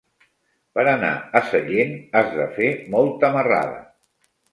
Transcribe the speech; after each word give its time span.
Per 0.77 0.85
anar 0.93 1.11
a 1.39 1.41
Sellent 1.49 1.93
has 2.21 2.31
de 2.39 2.47
fer 2.55 2.71
molta 2.95 3.31
marrada. 3.37 3.77